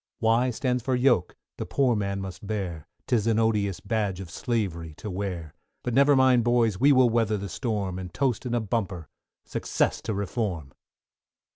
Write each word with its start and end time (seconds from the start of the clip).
=Y= 0.19 0.49
stands 0.49 0.81
for 0.81 0.95
Yoke, 0.95 1.35
the 1.57 1.65
poor 1.67 1.95
man 1.95 2.21
must 2.21 2.47
bear, 2.47 2.87
'Tis 3.05 3.27
an 3.27 3.37
odious 3.37 3.79
badge 3.79 4.19
of 4.19 4.31
slavery 4.31 4.95
to 4.95 5.11
wear; 5.11 5.53
But 5.83 5.93
never 5.93 6.15
mind, 6.15 6.43
boys! 6.43 6.79
we 6.79 6.91
will 6.91 7.11
weather 7.11 7.37
the 7.37 7.47
storm, 7.49 7.99
And 7.99 8.11
toast 8.11 8.43
in 8.47 8.55
a 8.55 8.59
bumper, 8.59 9.09
success 9.45 10.01
to 10.01 10.15
Reform! 10.15 10.73